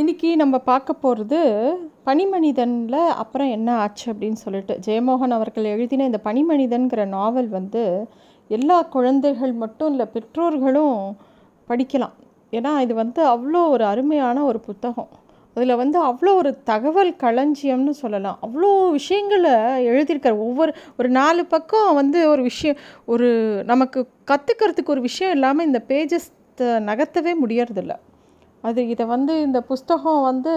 இன்றைக்கி 0.00 0.28
நம்ம 0.40 0.56
பார்க்க 0.58 0.92
போகிறது 0.92 1.40
பனிமனிதனில் 2.06 3.02
அப்புறம் 3.22 3.48
என்ன 3.48 3.68
ஆச்சு 3.82 4.06
அப்படின்னு 4.12 4.38
சொல்லிட்டு 4.44 4.74
ஜெயமோகன் 4.86 5.34
அவர்கள் 5.36 5.66
எழுதின 5.72 6.04
இந்த 6.04 6.20
பனிமனிதன்கிற 6.24 7.02
நாவல் 7.06 7.48
வந்து 7.48 7.82
எல்லா 8.50 8.78
குழந்தைகள் 8.94 9.52
மட்டும் 9.52 9.90
இல்லை 9.92 10.06
பெற்றோர்களும் 10.14 10.96
படிக்கலாம். 11.68 12.14
ஏன்னா 12.52 12.72
இது 12.84 12.94
வந்து 12.94 13.20
அவ்வளோ 13.34 13.60
ஒரு 13.74 13.84
அருமையான 13.84 14.42
ஒரு 14.44 14.60
புத்தகம். 14.60 15.10
அதில் 15.56 15.74
வந்து 15.76 16.00
அவ்வளோ 16.08 16.32
ஒரு 16.40 16.52
தகவல் 16.70 17.12
களஞ்சியம்னு 17.24 17.94
சொல்லலாம். 18.02 18.40
அவ்வளோ 18.46 18.70
விஷயங்களை 18.98 19.54
எழுதியிருக்கார். 19.90 20.42
ஒவ்வொரு 20.48 20.74
ஒரு 20.96 21.10
நாலு 21.20 21.44
பக்கம் 21.54 21.92
வந்து 21.94 22.22
ஒரு 22.32 22.44
விஷயம் 22.50 22.80
ஒரு 23.06 23.28
நமக்கு 23.72 24.02
கற்றுக்கிறதுக்கு 24.32 24.94
ஒரு 24.96 25.04
விஷயம் 25.10 25.34
இல்லாமல் 25.38 25.66
இந்த 25.66 25.82
பேஜஸ் 25.92 26.28
நகர்த்தவே 26.90 27.34
முடியறதில்ல. 27.44 27.94
அது 28.64 28.80
இதை 28.88 29.04
வந்து 29.06 29.34
இந்த 29.42 29.60
புஸ்தகம் 29.62 30.22
வந்து 30.22 30.54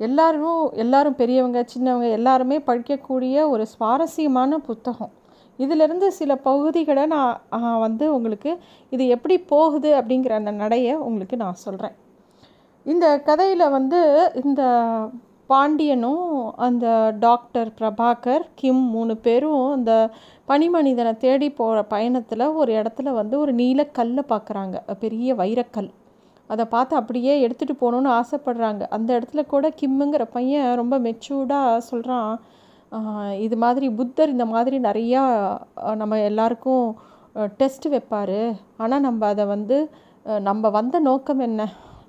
எல்லாரும் 0.00 0.62
எல்லாரும் 0.74 1.18
பெரியவங்க 1.18 1.60
சின்னவங்க 1.74 2.08
எல்லாருமே 2.10 2.56
படிக்கக்கூடிய 2.68 3.48
ஒரு 3.48 3.64
சுவாரஸ்யமான 3.66 4.58
புத்தகம். 4.58 5.12
இதிலிருந்து 5.58 6.06
சில 6.12 6.32
பகுதிகளை 6.46 7.04
நான் 7.06 7.80
வந்து 7.80 8.04
உங்களுக்கு 8.14 8.52
இது 8.92 9.04
எப்படி 9.06 9.36
போகுது 9.52 9.90
அப்படிங்கிற 9.98 10.34
அந்த 10.34 10.50
நடையை 10.62 10.94
உங்களுக்கு 11.08 11.36
நான் 11.36 11.62
சொல்கிறேன் 11.66 11.94
இந்த 12.86 13.06
கதையில் 13.20 13.66
வந்து 13.68 14.00
இந்த 14.44 14.62
பாண்டியனும் 15.50 16.26
அந்த 16.56 16.86
டாக்டர் 17.18 17.70
பிரபாகர் 17.78 18.44
கிம் 18.54 18.84
மூணு 18.94 19.14
பேரும் 19.16 19.64
அந்த 19.70 19.92
பனிமனிதனை 20.48 21.12
தேடி 21.16 21.48
போகிற 21.50 21.78
பயணத்தில் 21.84 22.46
ஒரு 22.52 22.72
இடத்துல 22.72 23.12
வந்து 23.12 23.38
ஒரு 23.38 23.52
நீலக்கல்லை 23.54 24.24
பார்க்குறாங்க 24.28 24.76
பெரிய 24.98 25.34
வைரக்கல். 25.34 25.90
அதை 26.50 26.64
பார்த்து 26.74 26.94
அப்படியே 27.00 27.34
எடுத்துகிட்டு 27.46 27.76
போகணுன்னு 27.82 28.10
ஆசைப்படுறாங்க. 28.20 28.82
அந்த 28.96 29.10
இடத்துல 29.18 29.42
கூட 29.52 29.68
கிம்முங்கிற 29.80 30.24
பையன் 30.36 30.68
ரொம்ப 30.80 30.94
மெச்சூர்டாக 31.06 31.84
சொல்கிறான் 31.90 32.32
இது 33.44 33.56
மாதிரி 33.62 33.86
புத்தர் 33.98 34.34
இந்த 34.34 34.46
மாதிரி 34.52 34.76
நிறையா 34.88 35.22
நம்ம 36.00 36.18
எல்லாருக்கும் 36.30 36.84
டெஸ்ட் 37.60 37.86
வைப்பார். 37.94 38.40
ஆனால் 38.82 39.04
நம்ம 39.06 39.26
அதை 39.32 39.44
வந்து 39.54 39.76
நம்ம 40.48 40.70
வந்த 40.76 40.96
நோக்கம் 41.08 41.42
என்ன? 41.46 41.62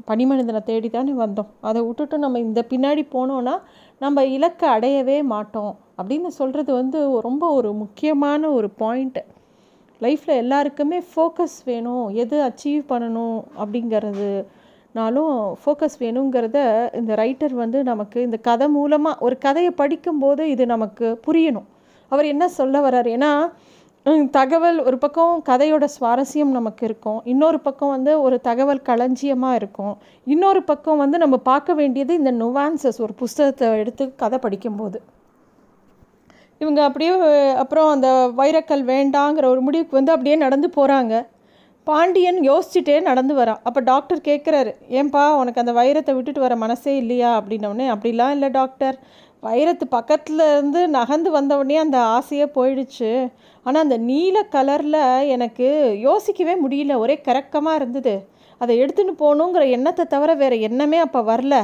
பனிமனிதனை 0.10 0.62
தேடி 0.68 0.90
தானே 0.90 1.14
வந்தோம். 1.22 1.50
அதை 1.68 1.80
விட்டுட்டு 1.86 2.18
நம்ம 2.24 2.40
இந்த 2.48 2.62
பின்னாடி 2.72 3.04
போனோன்னா 3.16 3.56
நம்ம 4.02 4.26
இலக்கை 4.36 4.68
அடையவே 4.76 5.18
மாட்டோம். 5.34 5.74
அப்படின்னு 6.00 6.30
சொல்கிறது 6.40 6.72
வந்து 6.82 7.00
ரொம்ப 7.28 7.44
ஒரு 7.58 7.70
முக்கியமான 7.82 8.52
ஒரு 8.58 8.70
பாயிண்ட்டு 8.82 9.24
லைஃப்பில் 10.04 10.42
எல்லாருக்குமே 10.44 11.00
ஃபோக்கஸ் 11.12 11.58
வேணும். 11.70 12.06
எது 12.24 12.38
அச்சீவ் 12.48 12.82
பண்ணணும் 12.90 13.38
அப்படிங்கிறதுனாலும் 13.62 15.36
ஃபோக்கஸ் 15.62 15.96
வேணுங்கிறத 16.04 16.58
இந்த 17.00 17.14
ரைட்டர் 17.22 17.56
வந்து 17.64 17.82
நமக்கு 17.92 18.18
இந்த 18.28 18.38
கதை 18.50 18.68
மூலமாக 18.78 19.24
ஒரு 19.28 19.38
கதையை 19.46 19.72
படிக்கும்போது 19.82 20.44
இது 20.56 20.66
நமக்கு 20.74 21.08
புரியணும். 21.28 21.70
அவர் 22.12 22.32
என்ன 22.34 22.48
சொல்ல 22.60 22.82
வர்றார்? 22.88 23.10
ஏன்னா 23.16 23.32
தகவல் 24.38 24.80
ஒரு 24.88 24.98
பக்கம் 25.04 25.36
கதையோட 25.50 25.86
சுவாரஸ்யம் 25.94 26.52
நமக்கு 26.58 26.84
இருக்கும். 26.90 27.20
இன்னொரு 27.32 27.60
பக்கம் 27.68 27.94
வந்து 27.96 28.12
ஒரு 28.26 28.38
தகவல் 28.48 28.86
களஞ்சியமாக 28.90 29.60
இருக்கும். 29.60 29.96
இன்னொரு 30.34 30.62
பக்கம் 30.64 31.02
வந்து 31.04 31.18
நம்ம 31.24 31.38
பார்க்க 31.52 31.80
வேண்டியது 31.80 32.14
இந்த 32.22 32.34
நுவான்சஸ் 32.44 33.00
ஒரு 33.06 33.14
புஸ்தகத்தை 33.22 33.70
எடுத்து 33.84 34.06
கதை 34.24 34.40
படிக்கும்போது. 34.46 35.00
இவங்க 36.62 36.82
அப்படியே 36.88 37.14
அப்புறம் 37.62 37.90
அந்த 37.94 38.10
வைரக்கல் 38.42 38.84
வேண்டாங்கிற 38.94 39.46
ஒரு 39.54 39.62
முடிவுக்கு 39.68 40.00
வந்து 40.00 40.14
அப்படியே 40.16 40.36
நடந்து 40.46 40.68
போகிறாங்க 40.78 41.16
பாண்டியன் 41.88 42.40
யோசிச்சுட்டே 42.50 42.96
நடந்து 43.08 43.34
வரான். 43.40 43.60
அப்போ 43.68 43.80
டாக்டர் 43.90 44.22
கேட்குறாரு 44.28 44.72
ஏன்பா 45.00 45.24
உனக்கு 45.42 45.62
அந்த 45.64 45.74
வைரத்தை 45.80 46.14
விட்டுட்டு 46.16 46.42
வர 46.46 46.54
மனசே 46.64 46.94
இல்லையா? 47.02 47.32
அப்படின்னோடனே 47.40 47.88
அப்படிலாம் 47.94 48.34
இல்லை 48.36 48.50
டாக்டர். 48.60 48.96
வைரத்து 49.48 49.86
பக்கத்தில் 49.98 50.44
இருந்து 50.54 50.82
நகர்ந்து 50.96 51.32
வந்தவுடனே 51.36 51.78
அந்த 51.84 51.98
ஆசையே 52.16 52.48
போயிடுச்சு. 52.58 53.12
ஆனால் 53.66 53.84
அந்த 53.86 53.98
நீல 54.10 54.38
கலரில் 54.56 55.02
எனக்கு 55.36 55.68
யோசிக்கவே 56.08 56.56
முடியல. 56.64 56.96
ஒரே 57.04 57.18
கரக்கமாக 57.28 57.80
இருந்தது. 57.82 58.16
அதை 58.62 58.74
எடுத்துன்னு 58.84 59.16
போகணுங்கிற 59.24 59.64
எண்ணத்தை 59.78 60.06
தவிர 60.16 60.34
வேறு 60.42 60.58
எண்ணமே 60.70 61.00
அப்போ 61.06 61.22
வரல. 61.32 61.56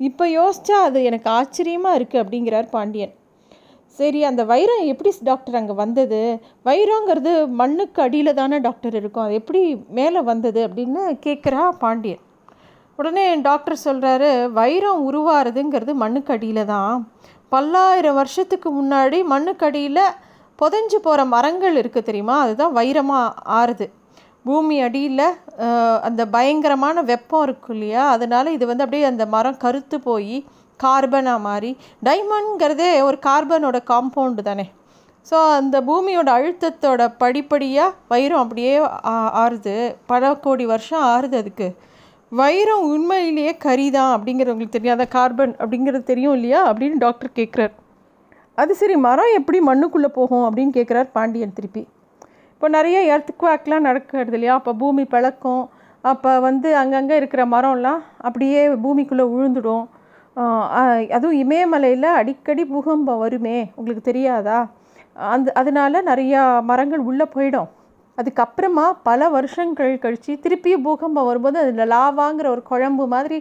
இப்போ 0.00 0.26
யோசித்தா 0.38 0.76
அது 0.88 0.98
எனக்கு 1.10 1.30
ஆச்சரியமாக 1.38 1.98
இருக்குது 2.00 2.22
அப்படிங்கிறார் 2.24 2.68
பாண்டியன். 2.76 3.14
சரி 3.96 4.20
அந்த 4.28 4.42
வைரம் 4.50 4.82
எப்படி 4.92 5.10
டாக்டர் 5.28 5.58
அங்கே 5.60 5.74
வந்தது? 5.82 6.20
வைரங்கிறது 6.68 7.32
மண்ணுக்கு 7.60 8.00
அடியில் 8.04 8.38
தானே 8.40 8.56
டாக்டர் 8.66 8.96
இருக்கும். 9.00 9.24
அது 9.26 9.38
எப்படி 9.40 9.62
மேலே 9.98 10.20
வந்தது 10.30 10.60
அப்படின்னு 10.66 11.02
கேட்குறா 11.26 11.62
பாண்டியன். 11.82 12.22
உடனே 12.98 13.24
டாக்டர் 13.48 13.82
சொல்கிறாரு 13.86 14.30
வைரம் 14.58 15.02
உருவாகிறதுங்கிறது 15.08 15.92
மண்ணுக்கு 16.02 16.32
அடியில் 16.36 16.70
தான். 16.72 16.94
பல்லாயிரம் 17.54 18.18
வருஷத்துக்கு 18.20 18.68
முன்னாடி 18.78 19.18
மண்ணுக்கு 19.32 19.66
அடியில் 19.68 20.04
புதைஞ்சு 20.58 20.98
போகிற 21.06 21.24
மரங்கள் 21.34 21.76
இருக்குது 21.82 22.08
தெரியுமா? 22.08 22.36
அதுதான் 22.44 22.76
வைரமாக 22.78 23.34
ஆறுது. 23.58 23.86
பூமி 24.46 24.76
அடியில் 24.86 25.26
அந்த 26.08 26.22
பயங்கரமான 26.34 27.02
வெப்பம் 27.10 27.44
இருக்கும் 27.46 27.74
இல்லையா? 27.76 28.04
அதனால் 28.14 28.54
இது 28.56 28.64
வந்து 28.70 28.84
அப்படியே 28.84 29.04
அந்த 29.12 29.24
மரம் 29.34 29.60
கருத்து 29.64 29.96
போய் 30.08 30.36
கார்பனாக 30.84 31.44
மாறி. 31.48 31.70
டைமண்ட்ங்கிறதே 32.08 32.90
ஒரு 33.08 33.18
கார்பனோட 33.28 33.78
காம்பவுண்டு 33.92 34.44
தானே. 34.48 34.66
ஸோ 35.26 35.38
அந்த 35.58 35.76
பூமியோட 35.88 36.28
அழுத்தத்தோட 36.38 37.02
படிப்படியாக 37.22 37.96
வைரம் 38.12 38.42
அப்படியே 38.44 38.72
ஆறுது. 39.42 39.74
பல 40.12 40.30
கோடி 40.46 40.66
வருஷம் 40.72 41.04
ஆறுது 41.14 41.36
அதுக்கு. 41.42 41.68
வைரம் 42.32 42.84
உண்மையிலேயே 42.92 43.52
கரிதான் 43.64 44.14
அப்படிங்கிறவங்களுக்கு 44.14 44.76
தெரியாத 44.78 45.02
கார்பன் 45.16 45.54
அப்படிங்கிறது 45.62 46.02
தெரியும் 46.12 46.34
இல்லையா 46.38 46.60
அப்படின்னு 46.70 46.96
டாக்டர் 47.04 47.36
கேட்குறார் 47.38 47.74
அது 48.62 48.72
சரி 48.80 48.96
மரம் 49.04 49.34
எப்படி 49.38 49.58
மண்ணுக்குள்ளே 49.66 50.10
போகும் 50.18 50.44
அப்படின்னு 50.46 50.72
கேட்குறார் 50.78 51.08
பாண்டியன் 51.16 51.56
திருப்பி. 51.58 51.82
இப்போ 52.54 52.68
நிறைய 52.76 52.98
எர்த்குவாக்லாம் 53.14 53.86
நடக்கிறது 53.88 54.34
இல்லையா? 54.36 54.54
அப்போ 54.58 54.72
பூமி 54.80 55.04
பழக்கம். 55.14 55.62
அப்போ 56.04 56.30
வந்து 56.46 56.68
அங்கங்கே 56.80 57.16
இருக்கிற 57.20 57.42
மரம்லாம் 57.54 58.00
அப்படியே 58.26 58.60
பூமிக்குள்ளே 58.84 59.24
விழுந்துடும் 59.34 59.84
அதுவும் 61.12 61.38
இமயமலையில் 61.42 62.08
அடிக்கடி 62.20 62.64
பூகம்பம் 62.72 63.22
வருமே 63.24 63.58
உங்களுக்கு 63.78 64.02
தெரியாதா? 64.10 64.58
அந்த 65.34 65.52
அதனால் 65.60 66.06
நிறையா 66.10 66.42
மரங்கள் 66.70 67.06
உள்ளே 67.10 67.26
போயிடும். 67.34 67.68
அதுக்கப்புறமா 68.18 68.84
பல 69.08 69.28
வருஷங்கள் 69.36 69.92
கழித்து 70.04 70.32
திருப்பியும் 70.44 70.84
பூகம்பம் 70.86 71.28
வரும்போது 71.28 71.58
அதில் 71.62 71.90
லாவாங்கிற 71.94 72.46
ஒரு 72.54 72.62
குழம்பு 72.70 73.04
மாதிரி 73.14 73.38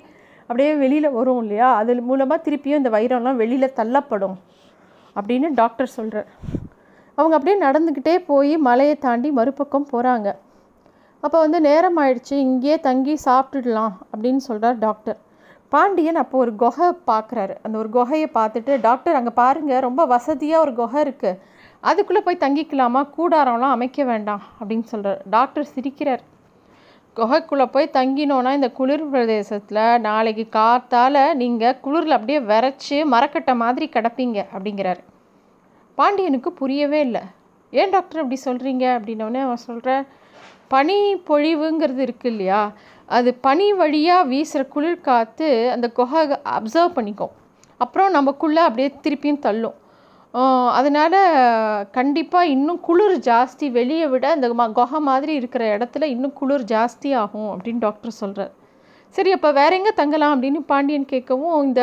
அப்படியே 0.49 0.71
வெளியில் 0.81 1.15
வரும் 1.17 1.41
இல்லையா? 1.43 1.69
அது 1.79 1.91
மூலமாக 2.09 2.45
திருப்பியும் 2.45 2.81
இந்த 2.81 2.91
வைரம்லாம் 2.97 3.41
வெளியில் 3.43 3.75
தள்ளப்படும் 3.79 4.37
அப்படின்னு 5.15 5.47
டாக்டர் 5.61 5.95
சொல்கிறார் 5.97 6.29
அவங்க 7.17 7.35
அப்படியே 7.37 7.57
நடந்துக்கிட்டே 7.67 8.15
போய் 8.31 8.53
மலையை 8.67 8.95
தாண்டி 9.05 9.29
மறுபக்கம் 9.39 9.89
போகிறாங்க 9.93 10.27
அப்போ 11.23 11.37
வந்து 11.45 11.59
நேரம் 11.69 11.97
ஆயிடுச்சு 12.01 12.35
இங்கேயே 12.47 12.75
தங்கி 12.87 13.15
சாப்பிட்டுடலாம் 13.25 13.93
அப்படின்னு 14.11 14.41
சொல்கிறார் 14.49 14.77
டாக்டர். 14.85 15.17
பாண்டியன் 15.73 16.21
அப்போ 16.21 16.35
ஒரு 16.43 16.51
குகை 16.63 16.87
பார்க்குறாரு. 17.11 17.53
அந்த 17.65 17.75
ஒரு 17.81 17.89
குகையை 17.97 18.27
பார்த்துட்டு 18.37 18.73
டாக்டர் 18.87 19.17
அங்கே 19.19 19.33
பாருங்கள் 19.41 19.85
ரொம்ப 19.87 20.01
வசதியாக 20.13 20.63
ஒரு 20.65 20.73
குகை 20.79 20.99
இருக்குது 21.05 21.39
அதுக்குள்ளே 21.89 22.21
போய் 22.25 22.43
தங்கிக்கலாமா? 22.43 23.01
கூடாரம்லாம் 23.17 23.75
அமைக்க 23.75 24.03
வேண்டாம் 24.11 24.43
அப்படின்னு 24.59 24.87
சொல்கிறார் 24.93 25.19
டாக்டர் 25.35 25.71
சிரிக்கிறார். 25.73 26.23
குகைக்குள்ளே 27.17 27.65
போய் 27.73 27.95
தங்கினோன்னா 27.97 28.51
இந்த 28.57 28.69
குளிர் 28.79 29.05
பிரதேசத்தில் 29.11 29.83
நாளைக்கு 30.07 30.45
காத்தால் 30.57 31.21
நீங்கள் 31.41 31.79
குளிரில் 31.85 32.17
அப்படியே 32.17 32.39
விரைச்சி 32.51 32.97
மரக்கட்டை 33.13 33.53
மாதிரி 33.63 33.85
கிடப்பீங்க 33.95 34.37
அப்படிங்கிறாரு. 34.55 35.01
பாண்டியனுக்கு 35.97 36.49
புரியவே 36.61 36.99
இல்லை. 37.07 37.23
ஏன் 37.73 37.93
டாக்டர் 37.95 38.21
அப்படி 38.23 38.37
சொல்கிறீங்க 38.47 38.85
அப்படின்னோடனே 38.97 39.39
அவன் 39.45 39.65
சொல்கிற 39.69 39.95
பனி 40.73 40.97
பொழிவுங்கிறது 41.29 42.01
இருக்கு 42.05 42.27
இல்லையா? 42.33 42.61
அது 43.09 43.29
பனி 43.45 43.67
வழியாக 43.81 44.27
வீசுகிற 44.31 44.61
குளிர் 44.75 45.05
காற்று 45.07 45.49
அந்த 45.73 45.87
குகை 45.97 46.21
அப்சர்வ் 46.57 46.95
பண்ணிக்கும். 46.97 47.33
அப்புறம் 47.83 48.15
நமக்குள்ளே 48.17 48.61
அப்படியே 48.67 48.89
திருப்பியும் 49.05 49.43
தள்ளும். 49.45 49.77
அதனால் 50.77 51.19
கண்டிப்பாக 51.97 52.51
இன்னும் 52.55 52.79
குளிர் 52.87 53.15
ஜாஸ்தி. 53.29 53.65
வெளியே 53.77 54.07
விட 54.13 54.25
அந்த 54.35 54.47
ம 54.59 54.65
குகை 54.79 54.99
மாதிரி 55.09 55.33
இருக்கிற 55.39 55.63
இடத்துல 55.77 56.07
இன்னும் 56.15 56.35
குளிர் 56.39 56.65
ஜாஸ்தி 56.73 57.11
ஆகும் 57.21 57.49
அப்படின்னு 57.53 57.83
டாக்டர் 57.85 58.19
சொல்கிறார் 58.21 58.53
சரி 59.15 59.31
அப்போ 59.35 59.49
வேற 59.59 59.71
எங்கே 59.79 59.93
தங்கலாம் 59.99 60.33
அப்படின்னு 60.35 60.59
பாண்டியன் 60.71 61.11
கேட்கவும் 61.13 61.57
இந்த 61.67 61.81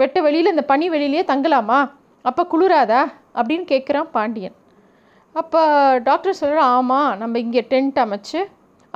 வெட்ட 0.00 0.18
வெளியில் 0.26 0.52
இந்த 0.52 0.64
பனி 0.72 0.86
வெளியிலேயே 0.94 1.24
தங்கலாமா? 1.32 1.78
அப்போ 2.24 2.42
குளிராதா? 2.52 3.02
அப்படின்னு 3.38 3.66
கேட்குறான் 3.72 4.08
பாண்டியன். 4.16 4.56
அப்போ 5.40 5.60
டாக்டர் 6.08 6.38
சொல்கிறார் 6.40 6.70
ஆமாம் 6.76 7.10
நம்ம 7.22 7.38
இங்கே 7.44 7.62
டென்ட் 7.72 7.98
அமைச்சு 8.04 8.40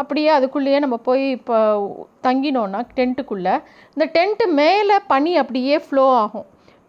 அப்படியே 0.00 0.28
அதுக்குள்ளேயே 0.36 0.78
நம்ம 0.84 0.96
போய் 1.08 1.24
இப்போ 1.36 1.56
தங்கினோன்னா 2.26 2.80
டென்ட்டுக்குள்ளே 2.98 3.54
இந்த 3.94 4.04
டென்ட்டு 4.16 4.46
மேலே 4.60 4.96
பனி 5.12 5.32
அப்படியே 5.42 5.76
ஃப்ளோ 5.86 6.04
ஆகும். 6.22 6.46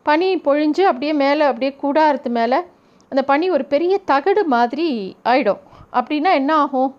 பனி 0.10 0.28
பொழிஞ்சு 0.48 0.84
அப்படியே 0.92 1.14
மேலே 1.24 1.44
அப்படியே 1.50 1.72
கூடாரத்து 1.84 2.30
மேலே 2.40 2.60
அந்த 3.12 3.22
பனி 3.32 3.46
ஒரு 3.56 3.64
பெரிய 3.74 3.94
தகடு 4.12 4.42
மாதிரி 4.56 4.88
ஆயிடும். 5.32 5.62
அப்படின்னா 6.00 6.32
என்ன 6.40 6.52
ஆகும்? 6.64 6.92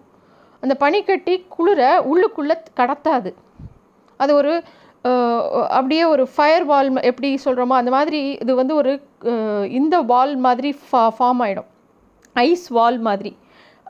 அந்த 0.62 0.74
பனிக்கட்டி 0.84 1.34
குளிர 1.56 1.82
உள்ளுக்குள்ளே 2.10 2.56
கடத்தாது. 2.80 3.30
அது 4.20 4.32
ஒரு 4.40 4.52
அப்படியே 5.76 6.04
ஒரு 6.14 6.24
ஃபயர் 6.32 6.64
வால் 6.70 6.88
எப்படி 7.10 7.28
சொல்கிறோமோ 7.44 7.74
அந்த 7.80 7.90
மாதிரி 7.94 8.20
இது 8.42 8.52
வந்து 8.58 8.74
ஒரு 8.80 8.92
இந்த 9.78 9.96
வால் 10.10 10.34
மாதிரி 10.46 10.70
ஃபா 10.88 11.04
ஃபார்ம் 11.18 11.40
ஆகிடும் 11.44 11.68
ஐஸ் 12.36 12.66
வால் 12.78 12.98
மாதிரி. 13.06 13.32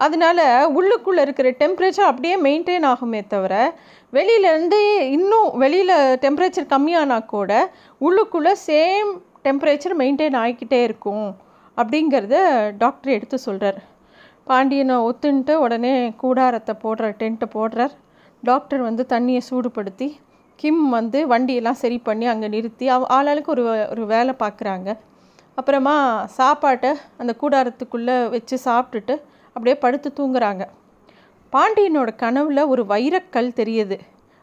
அதனால 0.00 0.40
உள்ளுக்குள்ளே 0.78 1.22
இருக்கிற 1.22 1.48
டெம்ப்ரேச்சர் 1.62 2.10
அப்படியே 2.10 2.36
மெயின்டைன் 2.46 2.86
ஆகுமே 2.92 3.20
தவிர 3.26 3.54
வெளியிலேருந்து 4.12 4.80
இன்னும் 5.16 5.50
வெளியில் 5.58 5.96
டெம்ப்ரேச்சர் 6.24 6.72
கம்மியானா 6.74 7.18
கூட 7.26 7.52
உள்ளுக்குள்ளே 8.00 8.54
சேம் 8.68 9.10
டெம்ப்ரேச்சர் 9.46 9.96
மெயின்டைன் 10.00 10.38
ஆகிக்கிட்டே 10.42 10.80
இருக்கும் 10.82 11.28
அப்படிங்கிறத 11.76 12.36
டாக்டர் 12.78 13.12
எடுத்து 13.12 13.36
சொல்கிறார் 13.38 13.80
பாண்டியனை 14.46 14.96
ஒத்துன்ட்டு 15.08 15.54
உடனே 15.64 15.92
கூடாரத்தை 16.22 16.74
போடுற 16.84 17.08
டென்ட்டை 17.20 17.46
போடுறார். 17.56 17.94
டாக்டர் 18.42 18.82
வந்து 18.88 19.02
தண்ணியை 19.08 19.40
சூடுபடுத்தி 19.48 20.08
கிம் 20.58 20.84
வந்து 20.90 21.18
வண்டியெல்லாம் 21.32 21.80
சரி 21.82 21.98
பண்ணி 21.98 22.26
அங்கே 22.32 22.48
நிறுத்தி 22.54 22.86
அவ 22.94 23.06
ஆளாளுக்கு 23.16 23.52
ஒரு 23.54 23.64
ஒரு 23.92 24.04
வேலை 24.06 24.32
பார்க்குறாங்க. 24.42 24.88
அப்புறமா 25.58 25.94
சாப்பாட்டை 26.38 26.90
அந்த 27.20 27.32
கூடாரத்துக்குள்ளே 27.42 28.16
வச்சு 28.34 28.56
சாப்பிட்டுட்டு 28.64 29.14
அப்படியே 29.52 29.76
படுத்து 29.78 30.08
தூங்குறாங்க. 30.16 30.64
பாண்டியனோட 31.52 32.10
கனவில் 32.16 32.62
ஒரு 32.72 32.82
வைரக்கல் 32.88 33.56
தெரியுது. 33.60 33.96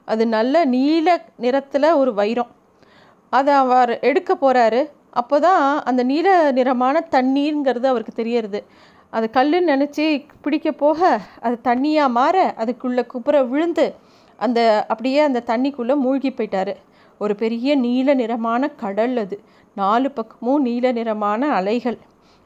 அது 0.07 0.23
நல்ல 0.27 0.65
நீல 0.65 1.07
நிறத்தில் 1.37 1.89
ஒரு 1.93 2.13
வைரம். 2.13 2.51
அதை 3.33 3.53
அவர் 3.53 3.91
எடுக்க 3.99 4.31
போகிறாரு 4.41 4.81
அப்போ 5.11 5.39
தான் 5.39 5.63
அந்த 5.83 6.01
நீல 6.03 6.27
நிறமான 6.51 7.05
தண்ணீருங்கிறது 7.11 7.87
அவருக்கு 7.91 8.13
தெரியறது. 8.13 8.59
அது 9.13 9.29
கல்லுன்னு 9.33 9.71
நினச்சி 9.73 10.05
பிடிக்க 10.41 10.71
போக 10.71 11.19
அது 11.41 11.55
தண்ணியாக 11.63 12.09
மாற 12.09 12.53
அதுக்குள்ளே 12.57 13.03
குப்புற 13.05 13.43
விழுந்து 13.43 13.85
அந்த 14.39 14.59
அப்படியே 14.87 15.19
அந்த 15.19 15.43
தண்ணிக்குள்ளே 15.45 15.95
மூழ்கி 15.95 16.29
போயிட்டாரு. 16.29 16.73
ஒரு 17.21 17.35
பெரிய 17.35 17.75
நீல 17.75 18.13
நிறமான 18.13 18.67
கடல் 18.83 19.17
அது. 19.17 19.37
நாலு 19.75 20.11
பக்கமும் 20.11 20.61
நீல 20.61 20.91
நிறமான 20.91 21.49
அலைகள். 21.53 21.97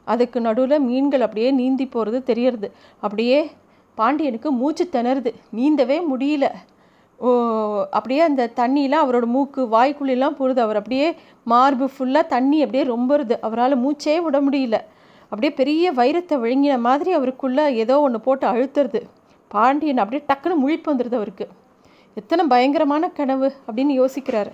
அதுக்கு 0.04 0.40
நடுவில் 0.40 0.80
மீன்கள் 0.80 1.20
அப்படியே 1.20 1.50
நீந்தி 1.50 1.86
போகிறது 1.86 2.22
தெரியறது. 2.22 2.72
அப்படியே 3.00 3.50
பாண்டியனுக்கு 3.94 4.50
மூச்சு 4.52 4.88
திணறுது. 4.92 5.30
நீந்தவே 5.56 5.98
முடியல. 6.12 6.46
ஓ 7.16 7.30
அப்படியே 7.90 8.20
அந்த 8.20 8.50
தண்ணியெலாம் 8.56 9.04
அவரோட 9.04 9.24
மூக்கு 9.24 9.66
வாய்க்குள்ளெல்லாம் 9.66 10.36
போடுது 10.38 10.58
அவர் 10.58 10.76
அப்படியே 10.76 11.14
மார்பு 11.44 11.90
ஃபுல்லாக 11.98 12.26
தண்ணி 12.26 12.62
அப்படியே 12.62 12.84
ரொம்பருது 12.92 13.34
அவரால் 13.40 13.82
மூச்சே 13.84 14.22
விட 14.22 14.40
முடியல. 14.40 14.78
அப்படியே 15.22 15.52
பெரிய 15.52 15.92
வைரத்தை 15.92 16.36
விழுங்கின 16.44 16.78
மாதிரி 16.78 17.12
அவருக்குள்ளே 17.12 17.74
ஏதோ 17.74 18.00
ஒன்று 18.00 18.20
போட்டு 18.20 18.46
அழுத்துறது. 18.46 19.02
பாண்டியன் 19.48 19.98
அப்படியே 19.98 20.24
டக்குன்னு 20.28 20.62
முழிப்பு 20.64 20.90
வந்துடுது 20.90 21.14
அவருக்கு. 21.14 21.48
எத்தனை 22.14 22.46
பயங்கரமான 22.46 23.08
கனவு 23.08 23.52
அப்படின்னு 23.66 23.94
யோசிக்கிறாரு. 24.00 24.52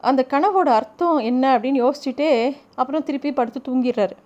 அந்த 0.00 0.26
கனவோட 0.28 0.68
அர்த்தம் 0.78 1.18
என்ன 1.18 1.58
அப்படின்னு 1.58 1.80
யோசிச்சுட்டே 1.84 2.56
அப்புறம் 2.74 3.02
திருப்பி 3.02 3.32
படுத்து 3.32 3.60
தூங்கிடுறாரு. 3.68 4.16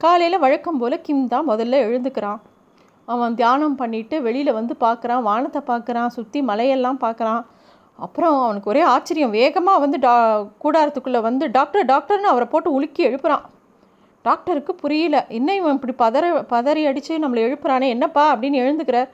காலையில் 0.00 0.42
வழக்கம் 0.44 0.78
போல் 0.78 1.02
கிம் 1.06 1.28
தான் 1.32 1.48
முதல்ல 1.48 1.76
எழுந்துக்கிறான். 1.86 2.40
அவன் 3.08 3.34
தியானம் 3.40 3.76
பண்ணிட்டு 3.80 4.16
வெளியில் 4.22 4.56
வந்து 4.56 4.74
பார்க்குறான் 4.80 5.22
வானத்தை 5.28 5.60
பார்க்குறான் 5.70 6.14
சுற்றி 6.16 6.40
மலையெல்லாம் 6.42 6.98
பார்க்குறான். 7.04 7.42
அப்புறம் 7.98 8.36
அவனுக்கு 8.44 8.70
ஒரே 8.72 8.82
ஆச்சரியம். 8.94 9.34
வேகமாக 9.40 9.82
வந்து 9.84 9.98
டா 9.98 10.14
கூடாரத்துக்குள்ளே 10.64 11.20
வந்து 11.28 11.44
டாக்டர் 11.50 11.88
டாக்டர்னு 11.92 12.32
அவரை 12.32 12.46
போட்டு 12.52 12.70
உலுக்கி 12.72 13.02
எழுப்புறான். 13.08 13.44
டாக்டருக்கு 14.24 14.74
புரியல. 14.74 15.16
என்ன 15.38 15.54
இவன் 15.60 15.76
இப்படி 15.78 15.94
பதற 16.04 16.24
பதறி 16.54 16.82
அடித்து 16.90 17.22
நம்மளை 17.24 17.42
எழுப்புறானே? 17.48 17.88
என்னப்பா 17.96 18.24
அப்படின்னு 18.34 18.62
எழுந்துக்கிறார் 18.64 19.10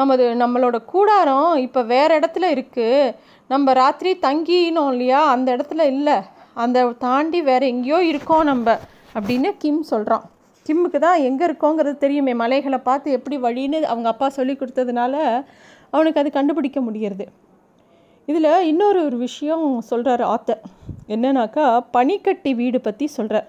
நமது 0.00 0.24
நம்மளோட 0.42 0.76
கூடாரம் 0.92 1.50
இப்போ 1.66 1.80
வேறு 1.94 2.12
இடத்துல 2.18 2.46
இருக்குது 2.54 3.14
நம்ம 3.50 3.72
ராத்திரி 3.82 4.12
தங்கினோம் 4.26 4.90
இல்லையா? 4.94 5.20
அந்த 5.34 5.48
இடத்துல 5.56 5.82
இல்லை. 5.94 6.16
அந்த 6.62 6.78
தாண்டி 7.06 7.40
வேறு 7.50 7.66
எங்கேயோ 7.74 7.98
இருக்கோம் 8.12 8.48
நம்ம. 8.52 8.78
அப்படின்னு 9.14 9.50
கிம் 9.58 9.82
சொல்கிறான் 9.82 10.24
கிம்முக்கு 10.66 10.98
தான் 10.98 11.20
எங்கே 11.20 11.44
இருக்கோங்கிறது 11.46 11.96
தெரியுமே. 11.96 12.34
மலைகளை 12.34 12.78
பார்த்து 12.78 13.16
எப்படி 13.18 13.36
வழின்னு 13.38 13.80
அவங்க 13.82 14.08
அப்பா 14.08 14.28
சொல்லி 14.28 14.54
கொடுத்ததுனால 14.54 15.14
அவனுக்கு 15.90 16.20
அது 16.20 16.30
கண்டுபிடிக்க 16.30 16.80
முடியறது. 16.80 17.26
இதில் 18.26 18.66
இன்னொரு 18.66 19.04
ஒரு 19.04 19.16
விஷயம் 19.16 19.80
சொல்கிறார் 19.80 20.20
ஆத்தர். 20.20 20.62
என்னன்னாக்கா 21.08 21.64
பனிக்கட்டி 21.90 22.54
வீடு 22.54 22.80
பற்றி 22.80 23.06
சொல்கிறார் 23.06 23.48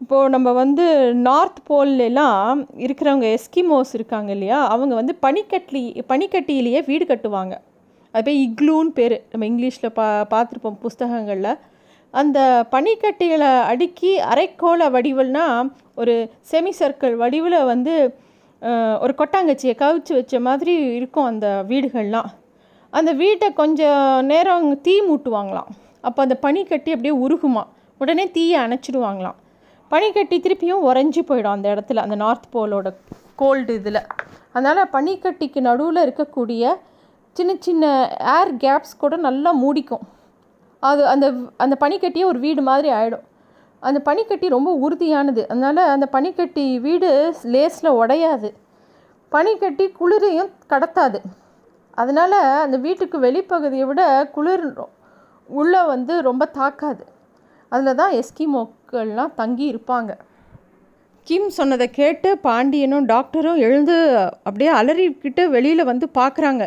இப்போது 0.00 0.28
நம்ம 0.28 0.52
வந்து 0.52 1.14
நார்த் 1.14 1.60
போல்லாம் 1.66 2.60
இருக்கிறவங்க 2.76 3.36
எஸ்கிமோஸ் 3.36 3.92
இருக்காங்க 3.92 4.32
இல்லையா? 4.32 4.66
அவங்க 4.66 4.94
வந்து 4.94 5.14
பனிக்கட்டி 5.14 5.82
பனிக்கட்டியிலேயே 6.08 6.80
வீடு 6.86 7.04
கட்டுவாங்க. 7.04 7.56
அது 8.12 8.24
போய் 8.24 8.40
இக்லூன்னு 8.46 8.92
பேர். 8.98 9.16
நம்ம 9.30 9.46
இங்கிலீஷில் 9.46 9.94
பா 9.94 10.26
பார்த்துருப்போம் 10.30 10.80
புஸ்தகங்களில். 10.80 11.58
அந்த 12.10 12.38
பனிக்கட்டிகளை 12.72 13.50
அடுக்கி 13.72 14.12
அரைக்கோள 14.32 14.88
வடிவில்னா 14.94 15.44
ஒரு 16.00 16.14
செமி 16.50 16.72
சர்க்கிள் 16.78 17.14
வடிவில் 17.22 17.58
வந்து 17.72 17.94
ஒரு 19.02 19.12
கொட்டாங்கச்சியை 19.18 19.74
கவிச்சு 19.82 20.12
வச்ச 20.18 20.40
மாதிரி 20.46 20.72
இருக்கும் 20.98 21.28
அந்த 21.32 21.46
வீடுகள்லாம். 21.68 22.30
அந்த 22.90 23.10
வீட்டை 23.20 23.48
கொஞ்சம் 23.60 24.26
நேரம் 24.30 24.66
தீ 24.86 24.94
மூட்டுவாங்களாம். 25.08 25.70
அப்போ 26.06 26.20
அந்த 26.22 26.36
பனிக்கட்டி 26.46 26.90
அப்படியே 26.96 27.14
உருகுமா. 27.26 27.62
உடனே 28.02 28.24
தீயை 28.36 28.58
அணைச்சிடுவாங்களாம். 28.64 29.38
பனிக்கட்டி 29.88 30.36
திருப்பியும் 30.44 30.84
உறைஞ்சி 30.90 31.22
போயிடும் 31.28 31.56
அந்த 31.56 31.68
இடத்துல 31.74 32.02
அந்த 32.06 32.16
நார்த் 32.24 32.48
போலோட 32.54 32.88
கோல்டு 33.40 33.74
இதில். 33.80 34.06
அதனால் 34.52 34.92
பனிக்கட்டிக்கு 34.96 35.60
நடுவில் 35.68 36.04
இருக்கக்கூடிய 36.06 36.72
சின்ன 37.36 37.52
சின்ன 37.66 37.84
ஏர் 38.36 38.52
கேப்ஸ் 38.64 39.00
கூட 39.02 39.16
நல்லா 39.26 39.50
மூடிக்கும். 39.62 40.04
அது 40.88 41.02
அந்த 41.06 41.26
அந்த 41.56 41.74
பனிக்கட்டியே 41.80 42.24
ஒரு 42.24 42.38
வீடு 42.38 42.62
மாதிரி 42.62 42.90
ஆகிடும் 42.98 43.26
அந்த 43.82 43.98
பனிக்கட்டி 44.08 44.46
ரொம்ப 44.48 44.70
உறுதியானது. 44.84 45.42
அதனால் 45.52 45.90
அந்த 45.94 46.06
பனிக்கட்டி 46.06 46.64
வீடு 46.86 47.10
லேஸில் 47.54 47.96
உடையாது. 48.00 48.48
பனிக்கட்டி 49.32 49.84
குளிரையும் 49.90 50.50
கடத்தாது. 50.72 51.18
அதனால் 51.94 52.38
அந்த 52.64 52.76
வீட்டுக்கு 52.76 53.18
வெளிப்பகுதியை 53.20 53.86
விட 53.86 54.02
குளிர் 54.34 54.66
உள்ளே 55.48 55.82
வந்து 55.84 56.22
ரொம்ப 56.28 56.44
தாக்காது. 56.58 57.04
அதில் 57.72 57.98
தான் 58.00 58.12
எஸ்கிமோக்கள்லாம் 58.20 59.34
தங்கி 59.34 59.66
இருப்பாங்க. 59.72 60.10
கிம் 61.26 61.48
சொன்னதை 61.48 61.90
கேட்டு 61.90 62.38
பாண்டியனும் 62.38 63.08
டாக்டரும் 63.08 63.58
எழுந்து 63.66 63.96
அப்படியே 64.48 64.70
அலறிக்கிட்டு 64.80 65.42
வெளியில் 65.48 65.88
வந்து 65.90 66.06
பார்க்குறாங்க. 66.18 66.64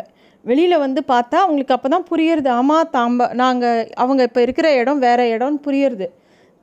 வெளியில் 0.50 0.82
வந்து 0.84 1.00
பார்த்தா 1.12 1.36
அவங்களுக்கு 1.44 1.74
அப்போ 1.76 1.88
தான் 1.94 2.08
புரியுறது. 2.10 2.48
ஆமாம் 2.60 2.90
தாம்ப 2.96 3.28
நாங்கள் 3.42 3.80
அவங்க 4.02 4.22
இப்போ 4.28 4.40
இருக்கிற 4.46 4.68
இடம் 4.80 5.00
வேறு 5.06 5.24
இடம்னு 5.34 5.60
புரியுறது. 5.66 6.06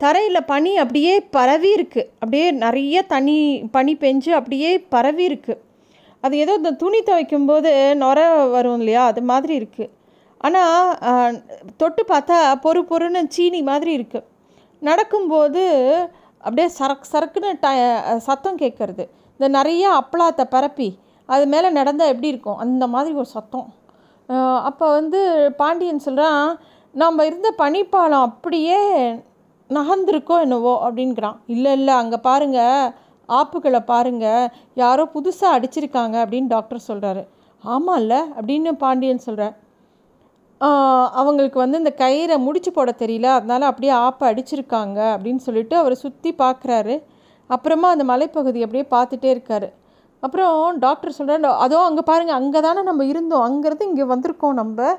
தரையில் 0.02 0.48
பனி 0.52 0.72
அப்படியே 0.84 1.14
பரவி 1.38 1.70
இருக்குது 1.78 2.08
அப்படியே 2.22 2.48
நிறைய 2.66 3.02
தனி 3.14 3.38
பனி 3.76 3.94
பெஞ்சு 4.04 4.32
அப்படியே 4.40 4.70
பரவி 4.96 5.24
இருக்குது 5.30 5.62
அது 6.26 6.36
ஏதோ 6.44 6.54
இந்த 6.60 6.72
துணி 6.82 7.00
துவைக்கும் 7.10 7.48
போது 7.50 7.72
நுர 8.02 8.20
வரும் 8.56 8.80
இல்லையா? 8.82 9.04
அது 9.12 9.22
மாதிரி 9.32 9.54
இருக்குது 9.60 9.92
ஆனால் 10.48 11.38
தொட்டு 11.82 12.04
பார்த்தா 12.12 12.38
பொறு 12.66 12.82
பொறுன்னு 12.92 13.22
சீனி 13.36 13.60
மாதிரி 13.72 13.92
இருக்குது 14.00 14.28
நடக்கும்போது 14.82 15.64
அப்படியே 16.46 16.68
சரக் 16.78 17.10
சரக்குன்னு 17.14 17.52
ட 17.64 17.70
சத்தம் 18.28 18.62
கேட்குறது. 18.62 19.04
இந்த 19.40 19.48
நிறைய 19.58 19.84
அப்பளாத்தை 20.02 20.46
பரப்பி 20.56 20.90
அது 21.30 21.44
மேலே 21.54 21.68
நடந்தால் 21.80 22.12
எப்படி 22.14 22.32
இருக்கும்? 22.34 22.60
அந்த 22.64 22.84
மாதிரி 22.94 23.14
ஒரு 23.22 23.30
சத்தம். 23.36 23.68
அப்போ 24.64 24.92
வந்து 24.92 25.20
பாண்டியன் 25.58 26.00
சொல்கிறான் 26.00 26.58
நம்ம 26.94 27.26
இருந்த 27.26 27.54
பனிப்பாலம் 27.58 28.22
அப்படியே 28.22 28.80
நகர்ந்துருக்கோ 29.70 30.40
என்னவோ? 30.40 30.74
அப்படிங்கிறான் 30.86 31.38
இல்லை 31.46 31.72
இல்லை 31.72 31.94
அங்கே 31.94 32.18
பாருங்கள் 32.18 32.92
ஆப்புகளை 33.30 33.80
பாருங்கள் 33.86 34.50
யாரோ 34.74 35.06
புதுசாக 35.06 35.58
அடிச்சிருக்காங்க 35.58 36.16
அப்படின்னு 36.24 36.48
டாக்டர் 36.48 36.88
சொல்கிறாரு 36.88 37.24
ஆமாம்ல 37.64 38.16
அப்படின்னு 38.36 38.72
பாண்டியன் 38.74 39.18
சொல்கிறார் 39.18 39.58
அவங்களுக்கு 41.16 41.60
வந்து 41.60 41.78
இந்த 41.78 41.94
கயிறை 41.98 42.38
முடிச்சு 42.38 42.72
போட 42.72 42.94
தெரியல 43.00 43.26
அதனால 43.26 43.66
அப்படியே 43.66 43.94
ஆப்பை 43.94 44.26
அடிச்சிருக்காங்க 44.32 45.00
அப்படின்னு 45.16 45.36
சொல்லிட்டு 45.36 45.76
அவரை 45.78 45.96
சுற்றி 45.96 46.36
பார்க்குறாரு 46.38 46.96
அப்புறமா 47.50 47.88
அந்த 47.90 48.04
மலைப்பகுதி 48.04 48.64
அப்படியே 48.64 48.86
பார்த்துட்டே 48.92 49.30
இருக்காரு. 49.32 49.68
அப்புறம் 50.26 50.56
டாக்டர் 50.86 51.18
சொல்கிறார் 51.18 51.62
அதோ 51.66 51.78
அங்கே 51.90 52.04
பாருங்கள் 52.10 52.40
அங்கே 52.40 52.60
தானே 52.68 52.82
நம்ம 52.90 53.06
இருந்தோம். 53.12 53.46
அங்கேருந்து 53.50 53.90
இங்கே 53.92 54.06
வந்திருக்கோம் 54.14 54.60
நம்ம. 54.62 54.90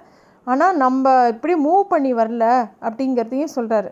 ஆனால் 0.46 0.78
நம்ம 0.84 1.10
இப்படி 1.32 1.54
மூவ் 1.66 1.82
பண்ணி 1.92 2.12
வரல 2.20 2.44
அப்படிங்கிறதையும் 2.86 3.54
சொல்கிறாரு 3.56 3.90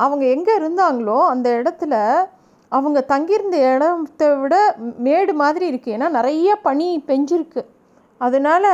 அவங்க 0.00 0.24
எங்கே 0.34 0.52
இருந்தாங்களோ 0.60 1.18
அந்த 1.32 1.48
இடத்துல 1.60 1.94
அவங்க 2.72 2.98
தங்கியிருந்த 3.12 3.56
இடத்தை 3.70 4.26
விட 4.42 4.54
மேடு 5.06 5.32
மாதிரி 5.42 5.64
இருக்குது 5.70 5.94
ஏன்னா 5.96 6.08
நிறைய 6.18 6.48
பனி 6.66 6.86
பெஞ்சிருக்கு. 7.08 7.62
அதனால 8.20 8.64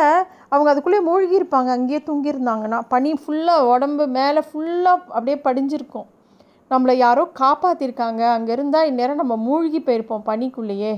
அவங்க 0.52 0.69
அதுக்குள்ளே 0.73 1.00
மூழ்கி 1.09 1.35
இருப்பாங்க 1.38 1.71
அங்கேயே 1.76 2.00
தூங்கியிருந்தாங்கன்னா 2.09 2.79
பனி 2.93 3.12
ஃபுல்லாக 3.23 3.69
உடம்பு 3.75 4.05
மேலே 4.19 4.43
ஃபுல்லாக 4.49 4.99
அப்படியே 5.17 5.38
படிஞ்சிருக்கும். 5.47 6.09
நம்மளை 6.71 6.95
யாரோ 7.05 7.25
காப்பாற்றிருக்காங்க 7.41 8.23
அங்கே 8.37 8.52
இருந்தால் 8.57 8.88
இந்நேரம் 8.91 9.23
நம்ம 9.23 9.37
மூழ்கி 9.49 9.81
போயிருப்போம் 9.88 10.26
பனிக்குள்ளேயே. 10.31 10.93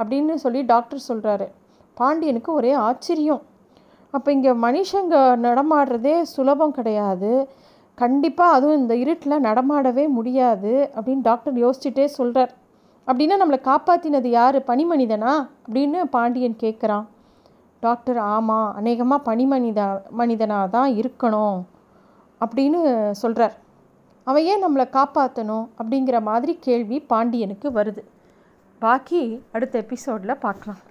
அப்படின்னு 0.00 0.34
சொல்லி 0.44 0.60
டாக்டர் 0.72 1.06
சொல்கிறாரு 1.08 1.46
பாண்டியனுக்கு 1.96 2.50
ஒரே 2.58 2.72
ஆச்சரியம். 2.88 3.42
அப்போ 4.14 4.28
இங்கே 4.36 4.52
மனுஷங்க 4.66 5.14
நடமாடுறதே 5.46 6.16
சுலபம் 6.34 6.76
கிடையாது. 6.78 7.32
கண்டிப்பாக 7.98 8.56
அதுவும் 8.56 8.80
இந்த 8.80 8.94
இருட்டில் 9.02 9.44
நடமாடவே 9.46 10.04
முடியாது 10.18 10.72
அப்படின்னு 10.96 11.26
டாக்டர் 11.28 11.56
யோசிச்சுட்டே 11.64 12.06
சொல்கிறார் 12.18 12.52
அப்படின்னா 13.06 13.36
நம்மளை 13.40 13.60
காப்பாற்றினது 13.70 14.28
யார்? 14.38 14.58
பனிமனிதனா 14.70 15.32
அப்படின்னு 15.66 16.00
பாண்டியன் 16.16 16.56
கேட்குறான் 16.64 17.06
டாக்டர் 17.82 18.20
ஆமாம் 18.34 18.68
அநேகமாக 18.78 19.26
பனிமனித 19.28 19.80
மனிதனாக 20.20 20.72
தான் 20.76 20.90
இருக்கணும் 21.00 21.58
அப்படின்னு 22.40 22.80
சொல்கிறார் 23.22 23.56
அவன் 24.26 24.46
ஏன் 24.52 24.64
நம்மளை 24.64 24.86
காப்பாற்றணும் 24.96 25.66
அப்படிங்கிற 25.80 26.16
மாதிரி 26.30 26.52
கேள்வி 26.66 26.96
பாண்டியனுக்கு 27.12 27.68
வருது. 27.78 28.02
பாக்கி 28.80 29.22
அடுத்த 29.52 29.74
எபிசோடில் 29.78 30.40
பார்க்கலாம் 30.40 30.82